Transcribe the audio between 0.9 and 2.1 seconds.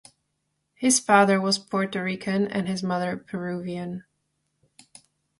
father was Puerto